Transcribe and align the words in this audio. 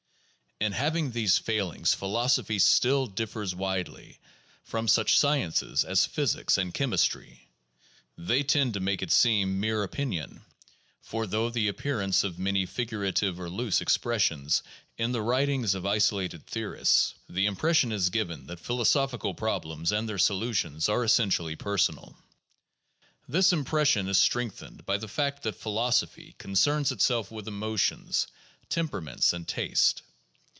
In 0.63 0.73
having 0.73 1.09
these 1.09 1.39
failings 1.39 1.95
philosophy 1.95 2.59
still 2.59 3.07
differs 3.07 3.55
widely 3.55 4.19
from 4.63 4.87
such 4.87 5.17
sciences 5.17 5.83
as 5.83 6.05
physics 6.05 6.55
and 6.55 6.71
chemistry. 6.71 7.49
They 8.15 8.43
tend 8.43 8.75
to 8.75 8.79
make 8.79 9.01
it 9.01 9.11
seem 9.11 9.59
mere 9.59 9.81
opinion; 9.81 10.45
for 11.01 11.25
through 11.25 11.49
the 11.49 11.67
appearance 11.67 12.23
of 12.23 12.37
many 12.37 12.67
figurative 12.67 13.39
or 13.39 13.49
loose 13.49 13.81
expressions 13.81 14.61
in 14.99 15.13
the 15.13 15.23
writings 15.23 15.73
of 15.73 15.87
isolated 15.87 16.45
theorists, 16.45 17.15
the 17.27 17.47
impression 17.47 17.91
is 17.91 18.11
given 18.11 18.45
that 18.45 18.59
philo 18.59 18.83
sophical 18.83 19.35
problems 19.35 19.91
and 19.91 20.07
their 20.07 20.19
solutions 20.19 20.87
are 20.87 21.03
essentially 21.03 21.55
personal. 21.55 22.15
This 23.27 23.51
impression 23.51 24.07
is 24.07 24.19
strengthened 24.19 24.85
by 24.85 24.97
the 24.99 25.07
fact 25.07 25.41
that 25.41 25.55
philosophy 25.55 26.35
concerns 26.37 26.91
itself 26.91 27.31
with 27.31 27.47
emotions, 27.47 28.27
temperaments, 28.69 29.33
and 29.33 29.47
taste. 29.47 30.03